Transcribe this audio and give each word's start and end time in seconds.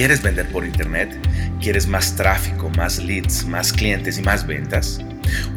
¿Quieres 0.00 0.22
vender 0.22 0.48
por 0.48 0.64
internet? 0.64 1.14
¿Quieres 1.60 1.86
más 1.86 2.16
tráfico, 2.16 2.70
más 2.70 2.96
leads, 2.96 3.44
más 3.44 3.70
clientes 3.70 4.16
y 4.16 4.22
más 4.22 4.46
ventas? 4.46 4.98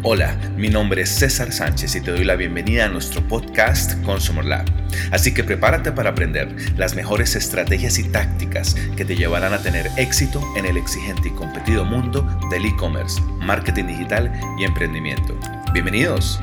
Hola, 0.02 0.38
mi 0.58 0.68
nombre 0.68 1.04
es 1.04 1.12
César 1.12 1.54
Sánchez 1.54 1.96
y 1.96 2.02
te 2.02 2.12
doy 2.12 2.26
la 2.26 2.36
bienvenida 2.36 2.84
a 2.84 2.90
nuestro 2.90 3.26
podcast 3.26 3.94
Consumer 4.04 4.44
Lab. 4.44 4.66
Así 5.12 5.34
que 5.34 5.46
prepárate 5.46 5.94
para 5.94 6.10
aprender 6.10 6.54
las 6.76 6.94
mejores 6.94 7.38
estrategias 7.38 7.98
y 8.00 8.04
tácticas 8.10 8.76
que 8.98 9.06
te 9.06 9.16
llevarán 9.16 9.54
a 9.54 9.62
tener 9.62 9.90
éxito 9.96 10.42
en 10.58 10.66
el 10.66 10.76
exigente 10.76 11.30
y 11.30 11.32
competido 11.32 11.86
mundo 11.86 12.28
del 12.52 12.66
e-commerce, 12.66 13.22
marketing 13.40 13.86
digital 13.86 14.30
y 14.60 14.66
emprendimiento. 14.66 15.40
Bienvenidos. 15.72 16.38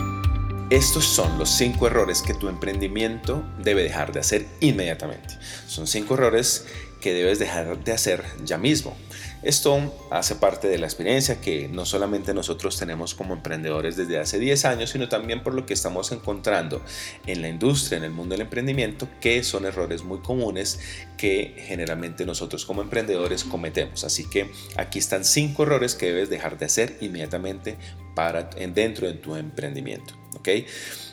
Estos 0.71 1.05
son 1.05 1.37
los 1.37 1.51
cinco 1.51 1.89
errores 1.89 2.23
que 2.23 2.33
tu 2.33 2.49
emprendimiento 2.49 3.45
debe 3.59 3.83
dejar 3.83 4.13
de 4.13 4.21
hacer 4.21 4.47
inmediatamente. 4.61 5.37
Son 5.67 5.89
cinco 5.89 6.15
errores 6.15 6.65
que 7.01 7.13
debes 7.13 7.39
dejar 7.39 7.83
de 7.83 7.93
hacer 7.93 8.23
ya 8.45 8.59
mismo. 8.59 8.97
Esto 9.43 9.97
hace 10.11 10.35
parte 10.35 10.69
de 10.69 10.77
la 10.77 10.87
experiencia 10.87 11.41
que 11.41 11.67
no 11.67 11.87
solamente 11.87 12.35
nosotros 12.35 12.79
tenemos 12.79 13.15
como 13.15 13.33
emprendedores 13.33 13.97
desde 13.97 14.19
hace 14.19 14.39
10 14.39 14.67
años, 14.67 14.91
sino 14.91 15.09
también 15.09 15.43
por 15.43 15.55
lo 15.55 15.65
que 15.65 15.73
estamos 15.73 16.13
encontrando 16.13 16.83
en 17.27 17.41
la 17.41 17.49
industria, 17.49 17.97
en 17.97 18.05
el 18.05 18.11
mundo 18.11 18.35
del 18.35 18.43
emprendimiento, 18.43 19.09
que 19.19 19.43
son 19.43 19.65
errores 19.65 20.05
muy 20.05 20.19
comunes 20.19 20.79
que 21.17 21.55
generalmente 21.57 22.27
nosotros 22.27 22.67
como 22.67 22.83
emprendedores 22.83 23.45
cometemos. 23.45 24.05
Así 24.05 24.29
que 24.29 24.51
aquí 24.77 24.99
están 24.99 25.25
cinco 25.25 25.63
errores 25.63 25.95
que 25.95 26.07
debes 26.07 26.29
dejar 26.29 26.59
de 26.59 26.67
hacer 26.67 26.99
inmediatamente 27.01 27.79
para, 28.15 28.43
dentro 28.43 29.07
de 29.07 29.15
tu 29.15 29.37
emprendimiento. 29.37 30.15
¿ok? 30.37 30.49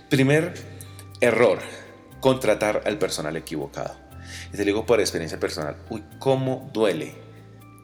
Primer 0.09 0.53
error, 1.21 1.59
contratar 2.19 2.83
al 2.85 2.97
personal 2.97 3.37
equivocado. 3.37 4.06
Y 4.53 4.57
te 4.57 4.65
digo 4.65 4.85
por 4.85 4.99
experiencia 4.99 5.39
personal, 5.39 5.75
uy, 5.89 6.03
cómo 6.19 6.69
duele 6.73 7.13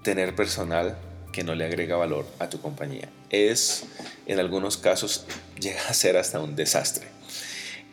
tener 0.03 0.35
personal 0.35 0.97
que 1.31 1.43
no 1.43 1.55
le 1.55 1.65
agrega 1.65 1.97
valor 1.97 2.25
a 2.39 2.49
tu 2.49 2.61
compañía. 2.61 3.09
Es, 3.29 3.85
en 4.25 4.39
algunos 4.39 4.77
casos, 4.77 5.25
llega 5.59 5.81
a 5.89 5.93
ser 5.93 6.17
hasta 6.17 6.39
un 6.39 6.55
desastre. 6.55 7.07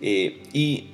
Eh, 0.01 0.43
y 0.53 0.91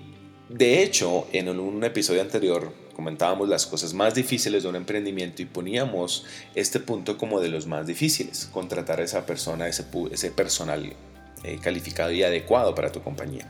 de 0.48 0.83
hecho, 0.83 1.27
en 1.33 1.48
un 1.48 1.85
episodio 1.85 2.23
anterior 2.23 2.73
comentábamos 2.95 3.47
las 3.47 3.67
cosas 3.67 3.93
más 3.93 4.15
difíciles 4.15 4.63
de 4.63 4.70
un 4.70 4.77
emprendimiento 4.77 5.43
y 5.43 5.45
poníamos 5.45 6.25
este 6.55 6.81
punto 6.81 7.19
como 7.19 7.41
de 7.41 7.51
los 7.51 7.67
más 7.67 7.87
difíciles, 7.87 8.48
contratar 8.51 9.01
a 9.01 9.05
esa 9.05 9.27
persona, 9.27 9.69
ese, 9.69 9.85
ese 10.11 10.31
personal 10.31 10.95
eh, 11.47 11.61
calificado 11.62 12.11
y 12.11 12.25
adecuado 12.25 12.75
para 12.75 12.91
tu 12.91 13.02
compañía. 13.02 13.47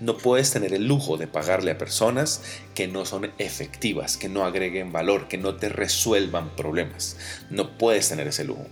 No 0.00 0.18
puedes 0.18 0.50
tener 0.50 0.74
el 0.74 0.88
lujo 0.88 1.16
de 1.16 1.28
pagarle 1.28 1.70
a 1.70 1.78
personas 1.78 2.42
que 2.74 2.88
no 2.88 3.06
son 3.06 3.30
efectivas, 3.38 4.16
que 4.16 4.28
no 4.28 4.44
agreguen 4.44 4.90
valor, 4.90 5.28
que 5.28 5.38
no 5.38 5.54
te 5.54 5.68
resuelvan 5.68 6.56
problemas. 6.56 7.16
No 7.50 7.78
puedes 7.78 8.08
tener 8.08 8.26
ese 8.26 8.42
lujo. 8.42 8.66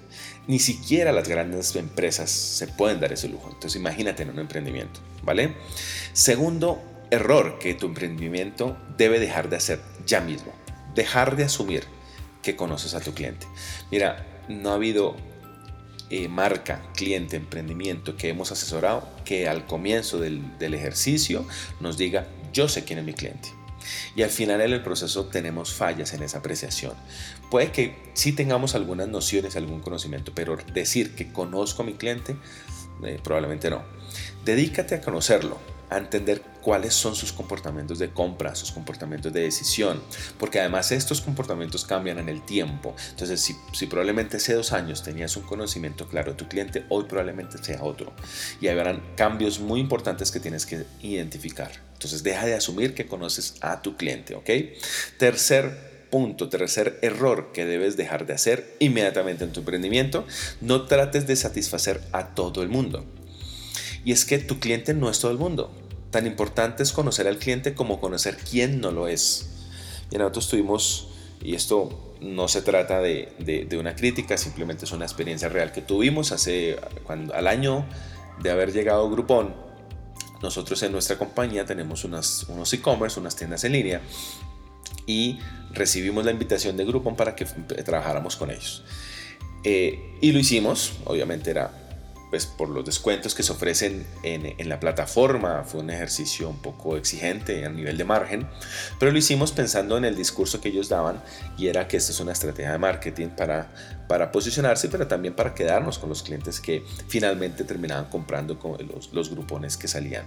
Ni 0.49 0.59
siquiera 0.59 1.13
las 1.13 1.29
grandes 1.29 1.77
empresas 1.77 2.31
se 2.31 2.67
pueden 2.67 2.99
dar 2.99 3.13
ese 3.13 3.29
lujo. 3.29 3.49
Entonces 3.53 3.77
imagínate 3.77 4.25
en 4.25 4.31
un 4.31 4.41
emprendimiento, 4.41 4.99
¿vale? 5.23 5.55
Segundo 6.13 6.83
error 7.13 7.61
que 7.61 7.75
tu 7.75 7.87
emprendimiento 7.87 8.77
debe 8.99 9.21
dejar 9.21 9.49
de 9.51 9.57
hacer 9.57 9.81
ya 10.05 10.21
mismo. 10.21 10.53
Dejar 10.97 11.37
de 11.37 11.45
asumir 11.45 11.85
que 12.43 12.57
conoces 12.57 12.95
a 12.95 13.01
tu 13.01 13.15
cliente. 13.15 13.47
Mira, 13.93 14.27
no 14.49 14.71
ha 14.71 14.75
habido 14.75 15.17
eh, 16.11 16.29
marca, 16.29 16.83
cliente, 16.95 17.37
emprendimiento 17.37 18.17
que 18.17 18.29
hemos 18.29 18.53
asesorado, 18.53 19.09
que 19.25 19.49
al 19.49 19.67
comienzo 19.67 20.19
del, 20.19 20.45
ejercicio 20.61 21.47
nos 21.81 21.97
diga, 21.97 22.27
yo 22.53 22.69
sé 22.69 22.85
quién 22.85 22.99
es 22.99 23.05
mi 23.05 23.15
cliente. 23.15 23.49
Y 24.17 24.23
al 24.23 24.31
final 24.31 24.61
en 24.61 24.73
el 24.73 24.83
proceso 24.83 25.27
tenemos 25.27 25.73
fallas 25.73 26.15
en 26.15 26.23
esa 26.23 26.39
apreciación. 26.39 26.95
Puede 27.51 27.71
que 27.71 27.97
sí 28.15 28.33
tengamos 28.33 28.75
algunas 28.75 29.09
nociones, 29.09 29.57
algún 29.57 29.81
conocimiento, 29.81 30.33
pero 30.35 30.57
decir 30.73 31.15
que 31.15 31.33
conozco 31.33 31.83
a 31.83 31.87
mi 31.87 31.95
cliente, 31.95 32.37
eh, 33.03 33.19
probablemente 33.23 33.71
no. 33.71 33.83
Dedícate 34.45 34.97
a 34.97 35.01
conocerlo, 35.01 35.59
a 35.91 35.99
entender 35.99 36.43
cuáles 36.63 36.95
son 36.95 37.15
sus 37.15 37.33
comportamientos 37.33 37.99
de 37.99 38.11
compra, 38.11 38.55
sus 38.55 38.73
comportamientos 38.73 39.33
de 39.33 39.41
decisión, 39.41 40.03
porque 40.39 40.61
además 40.61 40.91
estos 40.93 41.21
comportamientos 41.21 41.85
cambian 41.85 42.19
en 42.19 42.29
el 42.29 42.43
tiempo. 42.43 42.95
Entonces, 43.11 43.41
si, 43.41 43.57
si 43.73 43.87
probablemente 43.87 44.39
hace 44.39 44.55
dos 44.55 44.73
años 44.73 45.03
tenías 45.03 45.37
un 45.37 45.45
conocimiento 45.45 46.09
claro 46.09 46.33
de 46.33 46.39
tu 46.39 46.49
cliente, 46.49 46.85
hoy 46.89 47.05
probablemente 47.05 47.63
sea 47.63 47.83
otro. 47.83 48.13
Y 48.61 48.69
habrán 48.69 49.03
cambios 49.17 49.61
muy 49.61 49.81
importantes 49.81 50.31
que 50.31 50.41
tienes 50.41 50.67
que 50.67 50.85
identificar. 51.03 51.71
Entonces, 51.93 52.23
deja 52.23 52.47
de 52.47 52.55
asumir 52.55 52.95
que 52.95 53.07
conoces 53.07 53.55
a 53.61 53.83
tu 53.83 53.97
cliente, 53.97 54.35
¿ok? 54.35 54.51
Tercer 55.19 55.94
tercer 56.49 56.99
error 57.03 57.51
que 57.53 57.65
debes 57.65 57.97
dejar 57.97 58.27
de 58.27 58.35
hacer 58.35 58.77
inmediatamente 58.79 59.45
en 59.45 59.53
tu 59.53 59.61
emprendimiento, 59.61 60.25
no 60.61 60.87
trates 60.87 61.27
de 61.27 61.37
satisfacer 61.37 62.01
a 62.13 62.35
todo 62.35 62.63
el 62.63 62.69
mundo. 62.69 63.05
Y 64.05 64.13
es 64.13 64.25
que 64.25 64.39
tu 64.39 64.61
cliente 64.61 64.95
no 64.95 65.11
es 65.11 65.19
todo 65.19 65.31
el 65.31 65.39
mundo. 65.39 65.73
Tan 66.11 66.27
importante 66.27 66.83
es 66.83 66.93
conocer 66.93 67.27
al 67.27 67.39
cliente 67.39 67.75
como 67.75 68.01
conocer 68.01 68.37
quién 68.37 68.81
no 68.81 68.91
lo 68.93 69.09
es. 69.09 69.49
Y 70.11 70.19
nosotros 70.19 70.49
tuvimos, 70.49 71.09
y 71.43 71.55
esto 71.55 72.15
no 72.21 72.49
se 72.49 72.63
trata 72.63 73.01
de, 73.01 73.77
una 73.79 73.97
crítica, 73.97 74.37
simplemente 74.37 74.85
es 74.85 74.93
una 74.93 75.05
experiencia 75.05 75.49
real 75.49 75.73
que 75.73 75.83
tuvimos 75.83 76.33
hace, 76.33 76.77
cuando, 77.05 77.35
al 77.35 77.49
año 77.49 77.85
de 78.43 78.51
haber 78.51 78.73
llegado 78.73 79.11
Groupon, 79.11 79.55
nosotros 80.43 80.83
en 80.83 80.93
nuestra 80.93 81.17
compañía 81.17 81.65
tenemos 81.65 82.05
unos 82.05 82.73
e-commerce, 82.73 83.19
unas 83.19 83.35
tiendas 83.35 83.65
en 83.65 83.73
línea, 83.73 84.01
y 85.07 85.39
recibimos 85.73 86.25
la 86.25 86.31
invitación 86.31 86.77
de 86.77 86.85
Groupon 86.85 87.17
para 87.17 87.35
que 87.35 87.45
trabajáramos 87.45 88.37
con 88.37 88.51
ellos. 88.51 88.85
Eh, 89.65 90.19
y 90.21 90.33
lo 90.33 90.39
hicimos, 90.39 90.95
obviamente 91.05 91.51
era 91.51 91.85
pues 92.35 92.47
por 92.47 92.69
los 92.69 92.85
descuentos 92.85 93.33
que 93.33 93.45
se 93.45 93.53
ofrecen 93.53 94.05
en, 94.25 94.69
la 94.69 94.81
plataforma. 94.81 95.63
Fue 95.63 95.79
un 95.79 95.91
ejercicio 95.91 96.49
un 96.49 96.61
poco 96.61 96.97
exigente 96.97 97.65
a 97.65 97.69
nivel 97.69 97.97
de 97.97 98.03
margen, 98.03 98.49
pero 98.99 99.13
lo 99.13 99.19
hicimos 99.19 99.53
pensando 99.53 99.97
en 99.97 100.05
el 100.05 100.17
discurso 100.17 100.61
que 100.61 100.71
ellos 100.71 100.89
daban 100.89 101.23
y 101.57 101.69
era 101.69 101.87
que 101.87 101.97
esta 101.97 102.11
es 102.11 102.19
una 102.19 102.33
estrategia 102.33 102.73
de 102.73 102.79
marketing 102.79 103.29
para, 103.29 103.73
para 104.09 104.33
posicionarse, 104.33 104.89
pero 104.89 105.07
también 105.07 105.35
para 105.35 105.55
quedarnos 105.55 106.01
con 106.01 106.09
los 106.09 106.25
clientes 106.25 106.59
que 106.59 106.83
finalmente 107.07 107.63
terminaban 107.63 108.07
comprando 108.07 108.59
con 108.59 108.85
los, 108.85 109.13
los 109.13 109.31
grupones 109.31 109.77
que 109.77 109.87
salían. 109.87 110.25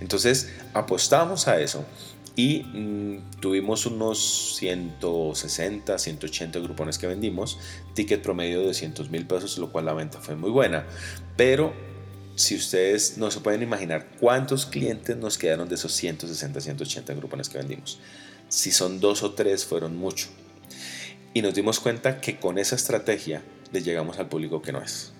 Entonces 0.00 0.50
apostamos 0.74 1.48
a 1.48 1.58
eso 1.58 1.86
y 2.36 2.64
mm, 2.64 3.40
tuvimos 3.40 3.86
unos 3.86 4.56
160, 4.58 5.98
180 5.98 6.58
grupones 6.60 6.98
que 6.98 7.06
vendimos, 7.06 7.58
ticket 7.94 8.22
promedio 8.22 8.60
de 8.60 8.66
200 8.66 9.10
mil 9.10 9.26
pesos, 9.26 9.56
lo 9.56 9.72
cual 9.72 9.86
la 9.86 9.94
venta 9.94 10.20
fue 10.20 10.36
muy 10.36 10.50
buena. 10.50 10.86
Pero 11.36 11.72
si 12.36 12.54
ustedes 12.54 13.16
no 13.16 13.30
se 13.30 13.40
pueden 13.40 13.62
imaginar 13.62 14.08
cuántos 14.20 14.66
clientes 14.66 15.16
nos 15.16 15.38
quedaron 15.38 15.70
de 15.70 15.76
esos 15.76 15.92
160, 15.92 16.60
180 16.60 17.14
grupones 17.14 17.48
que 17.48 17.56
vendimos. 17.56 17.98
Si 18.48 18.70
son 18.70 19.00
dos 19.00 19.22
o 19.22 19.32
tres, 19.32 19.64
fueron 19.64 19.96
mucho. 19.96 20.28
Y 21.32 21.40
nos 21.40 21.54
dimos 21.54 21.80
cuenta 21.80 22.20
que 22.20 22.38
con 22.38 22.58
esa 22.58 22.76
estrategia 22.76 23.42
le 23.72 23.82
llegamos 23.82 24.18
al 24.18 24.28
público 24.28 24.60
que 24.60 24.72
no 24.72 24.82
es. 24.82 25.15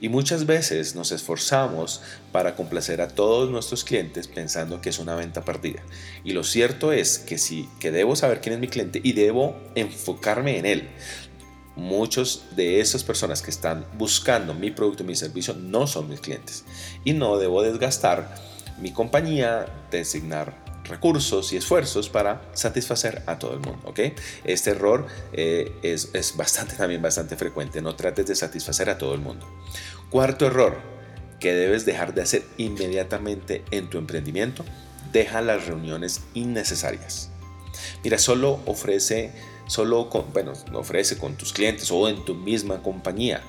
Y 0.00 0.08
muchas 0.08 0.46
veces 0.46 0.94
nos 0.94 1.12
esforzamos 1.12 2.02
para 2.32 2.56
complacer 2.56 3.00
a 3.00 3.08
todos 3.08 3.50
nuestros 3.50 3.84
clientes 3.84 4.28
pensando 4.28 4.80
que 4.80 4.90
es 4.90 4.98
una 4.98 5.14
venta 5.14 5.44
perdida. 5.44 5.82
Y 6.24 6.32
lo 6.32 6.44
cierto 6.44 6.92
es 6.92 7.18
que 7.18 7.38
sí, 7.38 7.68
que 7.78 7.90
debo 7.90 8.16
saber 8.16 8.40
quién 8.40 8.54
es 8.54 8.60
mi 8.60 8.68
cliente 8.68 9.00
y 9.02 9.12
debo 9.12 9.56
enfocarme 9.74 10.58
en 10.58 10.66
él. 10.66 10.88
Muchos 11.76 12.44
de 12.56 12.80
esas 12.80 13.04
personas 13.04 13.42
que 13.42 13.50
están 13.50 13.86
buscando 13.96 14.54
mi 14.54 14.70
producto, 14.70 15.04
mi 15.04 15.14
servicio, 15.14 15.54
no 15.54 15.86
son 15.86 16.08
mis 16.08 16.20
clientes. 16.20 16.64
Y 17.04 17.12
no 17.12 17.38
debo 17.38 17.62
desgastar 17.62 18.34
mi 18.80 18.92
compañía, 18.92 19.66
designar 19.90 20.69
recursos 20.90 21.52
y 21.52 21.56
esfuerzos 21.56 22.08
para 22.08 22.42
satisfacer 22.52 23.22
a 23.26 23.38
todo 23.38 23.54
el 23.54 23.60
mundo. 23.60 23.80
¿ok? 23.84 24.00
Este 24.44 24.70
error 24.70 25.06
eh, 25.32 25.72
es, 25.82 26.10
es 26.12 26.36
bastante, 26.36 26.76
también 26.76 27.00
bastante 27.00 27.36
frecuente. 27.36 27.80
No 27.80 27.94
trates 27.96 28.26
de 28.26 28.34
satisfacer 28.34 28.90
a 28.90 28.98
todo 28.98 29.14
el 29.14 29.20
mundo. 29.20 29.46
Cuarto 30.10 30.46
error 30.46 30.76
que 31.38 31.54
debes 31.54 31.86
dejar 31.86 32.14
de 32.14 32.22
hacer 32.22 32.44
inmediatamente 32.58 33.64
en 33.70 33.88
tu 33.88 33.98
emprendimiento. 33.98 34.64
Deja 35.12 35.40
las 35.40 35.66
reuniones 35.66 36.20
innecesarias. 36.34 37.30
Mira, 38.04 38.18
solo 38.18 38.60
ofrece, 38.66 39.32
solo 39.66 40.10
con, 40.10 40.32
bueno, 40.32 40.52
ofrece 40.74 41.16
con 41.16 41.36
tus 41.36 41.52
clientes 41.52 41.90
o 41.90 42.08
en 42.08 42.24
tu 42.24 42.34
misma 42.34 42.82
compañía 42.82 43.42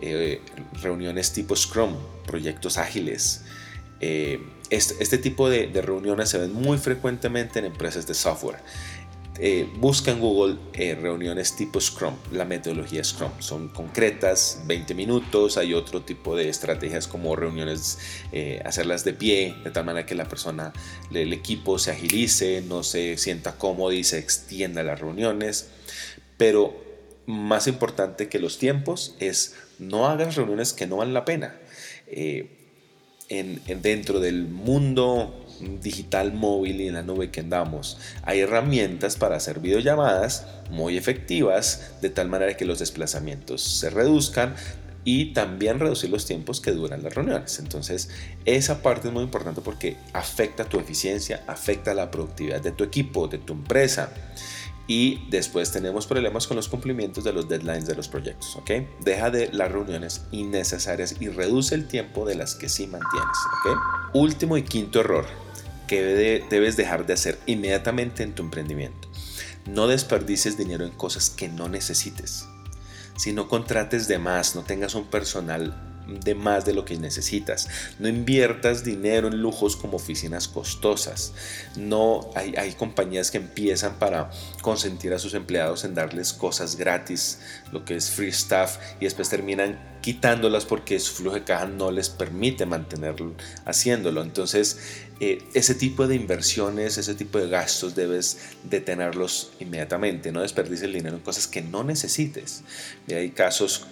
eh, 0.00 0.40
reuniones 0.80 1.32
tipo 1.32 1.56
Scrum, 1.56 1.96
proyectos 2.24 2.78
ágiles, 2.78 3.42
eh, 4.00 4.40
este, 4.70 5.18
tipo 5.18 5.48
de, 5.48 5.70
reuniones 5.82 6.28
se 6.28 6.38
ven 6.38 6.52
muy 6.52 6.78
frecuentemente 6.78 7.58
en 7.58 7.64
empresas 7.64 8.06
de 8.06 8.14
software. 8.14 8.58
Eh, 9.40 9.70
busca 9.76 10.10
en 10.10 10.18
Google 10.18 10.56
eh, 10.72 10.96
reuniones 11.00 11.54
tipo 11.54 11.80
Scrum, 11.80 12.14
la 12.32 12.44
metodología 12.44 13.04
Scrum. 13.04 13.30
Son 13.38 13.68
concretas, 13.68 14.62
20 14.66 14.94
minutos. 14.94 15.56
Hay 15.56 15.74
otro 15.74 16.02
tipo 16.02 16.34
de 16.34 16.48
estrategias 16.48 17.06
como 17.06 17.36
reuniones, 17.36 17.98
hacerlas 18.64 19.04
de 19.04 19.12
pie, 19.12 19.54
de 19.62 19.70
tal 19.70 19.84
manera 19.84 20.06
que 20.06 20.16
la 20.16 20.26
persona, 20.26 20.72
el 21.12 21.32
equipo 21.32 21.78
se 21.78 21.92
agilice, 21.92 22.62
no 22.62 22.82
se 22.82 23.16
sienta 23.16 23.56
cómodo 23.56 23.92
y 23.92 24.02
se 24.02 24.18
extienda 24.18 24.82
las 24.82 24.98
reuniones. 25.00 25.70
Pero 26.36 26.88
más 27.26 27.66
importante 27.66 28.28
que 28.28 28.38
los 28.38 28.58
tiempos 28.58 29.14
es 29.20 29.54
no 29.78 30.08
hagas 30.08 30.34
reuniones 30.34 30.72
que 30.72 30.86
no 30.86 30.96
valen 30.96 31.14
la 31.14 31.24
pena. 31.24 31.54
Eh, 32.06 32.57
en, 33.28 33.60
dentro 33.82 34.20
del 34.20 34.46
mundo 34.46 35.44
digital 35.82 36.32
móvil 36.32 36.80
y 36.80 36.88
en 36.88 36.94
la 36.94 37.02
nube 37.02 37.30
que 37.30 37.40
andamos, 37.40 37.98
hay 38.22 38.40
herramientas 38.40 39.16
para 39.16 39.36
hacer 39.36 39.60
videollamadas 39.60 40.46
muy 40.70 40.96
efectivas 40.96 41.92
de 42.00 42.10
tal 42.10 42.28
manera 42.28 42.56
que 42.56 42.64
los 42.64 42.78
desplazamientos 42.78 43.62
se 43.62 43.90
reduzcan 43.90 44.54
y 45.04 45.32
también 45.32 45.80
reducir 45.80 46.10
los 46.10 46.26
tiempos 46.26 46.60
que 46.60 46.72
duran 46.72 47.02
las 47.02 47.14
reuniones. 47.14 47.58
Entonces, 47.60 48.10
esa 48.44 48.82
parte 48.82 49.08
es 49.08 49.14
muy 49.14 49.22
importante 49.22 49.62
porque 49.62 49.96
afecta 50.12 50.64
tu 50.64 50.78
eficiencia, 50.78 51.44
afecta 51.46 51.94
la 51.94 52.10
productividad 52.10 52.60
de 52.60 52.72
tu 52.72 52.84
equipo, 52.84 53.26
de 53.26 53.38
tu 53.38 53.54
empresa. 53.54 54.12
Y 54.88 55.28
después 55.28 55.70
tenemos 55.70 56.06
problemas 56.06 56.48
con 56.48 56.56
los 56.56 56.68
cumplimientos 56.68 57.22
de 57.22 57.32
los 57.32 57.48
deadlines 57.48 57.86
de 57.86 57.94
los 57.94 58.08
proyectos, 58.08 58.56
¿ok? 58.56 58.70
Deja 59.00 59.30
de 59.30 59.52
las 59.52 59.70
reuniones 59.70 60.22
innecesarias 60.32 61.16
y 61.20 61.28
reduce 61.28 61.76
el 61.76 61.86
tiempo 61.86 62.26
de 62.26 62.34
las 62.34 62.56
que 62.56 62.68
sí 62.68 62.86
mantienes, 62.86 63.38
¿ok? 63.64 64.14
Último 64.14 64.56
y 64.56 64.62
quinto 64.62 65.00
error 65.00 65.26
que 65.86 66.02
debes 66.50 66.76
dejar 66.76 67.06
de 67.06 67.12
hacer 67.12 67.38
inmediatamente 67.46 68.22
en 68.22 68.34
tu 68.34 68.42
emprendimiento. 68.42 69.08
No 69.66 69.86
desperdices 69.86 70.56
dinero 70.56 70.84
en 70.84 70.90
cosas 70.90 71.30
que 71.30 71.48
no 71.48 71.68
necesites 71.68 72.46
si 73.18 73.32
no 73.32 73.48
contrates 73.48 74.06
de 74.06 74.18
más, 74.18 74.54
no 74.54 74.62
tengas 74.62 74.94
un 74.94 75.06
personal 75.06 75.87
de 76.08 76.34
más 76.34 76.64
de 76.64 76.72
lo 76.72 76.84
que 76.84 76.96
necesitas. 76.96 77.68
No 77.98 78.08
inviertas 78.08 78.82
dinero 78.82 79.28
en 79.28 79.40
lujos 79.40 79.76
como 79.76 79.96
oficinas 79.96 80.48
costosas. 80.48 81.32
No 81.76 82.30
hay, 82.34 82.54
hay, 82.56 82.72
compañías 82.72 83.30
que 83.30 83.38
empiezan 83.38 83.98
para 83.98 84.30
consentir 84.62 85.12
a 85.12 85.18
sus 85.18 85.34
empleados 85.34 85.84
en 85.84 85.94
darles 85.94 86.32
cosas 86.32 86.76
gratis, 86.76 87.40
lo 87.72 87.84
que 87.84 87.96
es 87.96 88.10
free 88.10 88.32
stuff, 88.32 88.76
y 89.00 89.04
después 89.04 89.28
terminan 89.28 89.78
quitándolas 90.00 90.64
porque 90.64 90.98
su 91.00 91.12
flujo 91.12 91.34
de 91.36 91.44
caja 91.44 91.66
no 91.66 91.90
les 91.90 92.08
permite 92.08 92.66
mantenerlo 92.66 93.34
haciéndolo. 93.64 94.22
Entonces, 94.22 94.78
eh, 95.20 95.42
ese 95.54 95.74
tipo 95.74 96.06
de 96.06 96.14
inversiones, 96.14 96.98
ese 96.98 97.14
tipo 97.14 97.38
de 97.38 97.48
gastos 97.48 97.94
debes 97.94 98.38
detenerlos 98.64 99.50
inmediatamente. 99.60 100.32
No 100.32 100.42
desperdices 100.42 100.92
dinero 100.92 101.16
en 101.16 101.22
cosas 101.22 101.46
que 101.46 101.62
no 101.62 101.84
necesites. 101.84 102.62
Hay 103.10 103.30
casos 103.30 103.86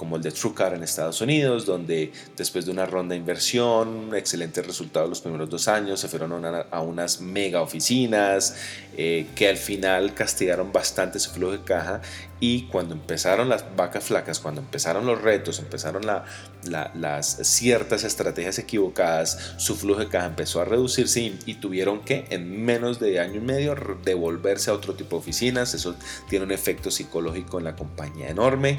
como 0.00 0.16
el 0.16 0.22
de 0.22 0.30
TrueCar 0.30 0.72
en 0.72 0.82
Estados 0.82 1.20
Unidos, 1.20 1.66
donde 1.66 2.10
después 2.34 2.64
de 2.64 2.70
una 2.70 2.86
ronda 2.86 3.12
de 3.12 3.18
inversión, 3.18 4.14
excelentes 4.14 4.66
resultados 4.66 5.10
los 5.10 5.20
primeros 5.20 5.50
dos 5.50 5.68
años, 5.68 6.00
se 6.00 6.08
fueron 6.08 6.42
a, 6.42 6.80
unas 6.80 7.20
mega 7.20 7.60
oficinas 7.60 8.56
eh, 8.96 9.26
que 9.36 9.50
al 9.50 9.58
final 9.58 10.14
castigaron 10.14 10.72
bastante 10.72 11.18
su 11.18 11.30
flujo 11.32 11.52
de 11.52 11.64
caja 11.64 12.00
y 12.42 12.62
cuando 12.68 12.94
empezaron 12.94 13.50
las 13.50 13.76
vacas 13.76 14.04
flacas, 14.04 14.40
cuando 14.40 14.62
empezaron 14.62 15.04
los 15.04 15.20
retos, 15.20 15.58
empezaron 15.58 16.06
las 16.06 17.36
ciertas 17.42 18.02
estrategias 18.02 18.58
equivocadas, 18.58 19.52
su 19.58 19.76
flujo 19.76 20.00
de 20.00 20.08
caja 20.08 20.28
empezó 20.28 20.62
a 20.62 20.64
reducirse 20.64 21.20
y, 21.20 21.38
y, 21.44 21.54
tuvieron 21.56 22.00
que 22.00 22.24
en 22.30 22.64
menos 22.64 22.98
de 22.98 23.20
año 23.20 23.34
y 23.34 23.40
medio 23.40 23.76
devolverse 24.02 24.70
a 24.70 24.72
otro 24.72 24.94
tipo 24.94 25.16
de 25.16 25.20
oficinas. 25.20 25.74
Eso 25.74 25.94
tiene 26.30 26.46
un 26.46 26.52
efecto 26.52 26.90
psicológico 26.90 27.58
en 27.58 27.64
la 27.64 27.76
compañía 27.76 28.30
enorme 28.30 28.78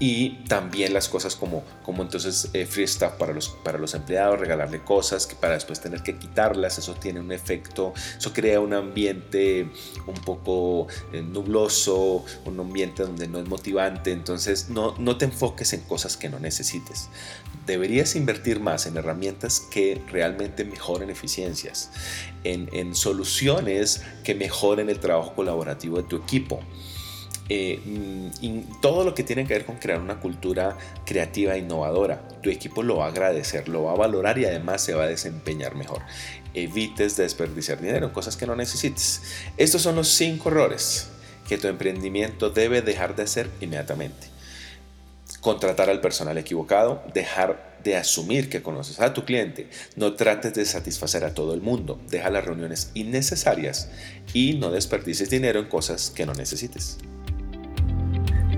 y 0.00 0.44
también 0.44 0.92
las 0.92 1.08
cosas 1.08 1.34
como, 1.34 1.64
como 1.82 2.02
entonces 2.02 2.50
eh, 2.52 2.66
free 2.66 2.86
stuff 2.86 3.12
para 3.12 3.32
los, 3.32 3.48
para 3.48 3.78
los 3.78 3.94
empleados, 3.94 4.38
regalarle 4.38 4.82
cosas 4.84 5.26
que 5.26 5.34
para 5.34 5.54
después 5.54 5.80
tener 5.80 6.02
que 6.02 6.16
quitarlas, 6.16 6.78
eso 6.78 6.94
tiene 6.94 7.20
un 7.20 7.32
efecto, 7.32 7.92
eso 8.16 8.32
crea 8.32 8.60
un 8.60 8.74
ambiente 8.74 9.68
un 10.06 10.14
poco 10.14 10.86
eh, 11.12 11.22
nubloso, 11.22 12.24
un 12.44 12.60
ambiente 12.60 13.02
donde 13.02 13.26
no 13.26 13.40
es 13.40 13.48
motivante, 13.48 14.12
entonces 14.12 14.68
no, 14.68 14.94
no 14.98 15.18
te 15.18 15.24
enfoques 15.24 15.72
en 15.72 15.80
cosas 15.80 16.16
que 16.16 16.28
no 16.28 16.38
necesites. 16.38 17.08
Deberías 17.66 18.14
invertir 18.14 18.60
más 18.60 18.86
en 18.86 18.96
herramientas 18.96 19.60
que 19.60 20.00
realmente 20.10 20.64
mejoren 20.64 21.10
eficiencias, 21.10 21.90
en, 22.44 22.68
en 22.72 22.94
soluciones 22.94 24.02
que 24.22 24.34
mejoren 24.34 24.88
el 24.90 25.00
trabajo 25.00 25.34
colaborativo 25.34 25.96
de 25.96 26.04
tu 26.04 26.16
equipo. 26.16 26.60
Eh, 27.50 27.80
mm, 27.82 28.80
todo 28.82 29.04
lo 29.04 29.14
que 29.14 29.22
tiene 29.22 29.46
que 29.46 29.54
ver 29.54 29.64
con 29.64 29.76
crear 29.76 30.00
una 30.00 30.20
cultura 30.20 30.76
creativa 31.06 31.54
e 31.54 31.58
innovadora. 31.58 32.28
Tu 32.42 32.50
equipo 32.50 32.82
lo 32.82 32.96
va 32.98 33.06
a 33.06 33.08
agradecer, 33.08 33.68
lo 33.68 33.84
va 33.84 33.92
a 33.92 33.96
valorar 33.96 34.38
y 34.38 34.44
además 34.44 34.82
se 34.82 34.94
va 34.94 35.04
a 35.04 35.08
desempeñar 35.08 35.74
mejor. 35.74 36.02
Evites 36.54 37.16
desperdiciar 37.16 37.80
dinero 37.80 38.06
en 38.06 38.12
cosas 38.12 38.36
que 38.36 38.46
no 38.46 38.54
necesites. 38.54 39.22
Estos 39.56 39.82
son 39.82 39.96
los 39.96 40.08
cinco 40.08 40.50
errores 40.50 41.08
que 41.48 41.58
tu 41.58 41.68
emprendimiento 41.68 42.50
debe 42.50 42.82
dejar 42.82 43.16
de 43.16 43.22
hacer 43.22 43.48
inmediatamente. 43.60 44.28
Contratar 45.40 45.88
al 45.88 46.00
personal 46.00 46.36
equivocado, 46.36 47.02
dejar 47.14 47.78
de 47.82 47.96
asumir 47.96 48.50
que 48.50 48.60
conoces 48.60 49.00
a 49.00 49.14
tu 49.14 49.24
cliente, 49.24 49.70
no 49.96 50.14
trates 50.14 50.52
de 50.52 50.64
satisfacer 50.64 51.24
a 51.24 51.32
todo 51.32 51.54
el 51.54 51.60
mundo, 51.60 52.00
deja 52.10 52.28
las 52.28 52.44
reuniones 52.44 52.90
innecesarias 52.94 53.88
y 54.34 54.54
no 54.54 54.70
desperdices 54.70 55.30
dinero 55.30 55.60
en 55.60 55.66
cosas 55.66 56.10
que 56.10 56.26
no 56.26 56.34
necesites. 56.34 56.98